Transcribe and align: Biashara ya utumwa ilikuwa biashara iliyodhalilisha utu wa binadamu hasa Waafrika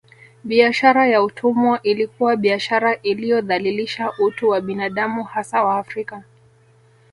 Biashara 0.43 1.07
ya 1.07 1.23
utumwa 1.23 1.79
ilikuwa 1.83 2.35
biashara 2.35 2.95
iliyodhalilisha 2.95 4.11
utu 4.19 4.49
wa 4.49 4.61
binadamu 4.61 5.23
hasa 5.23 5.63
Waafrika 5.63 6.23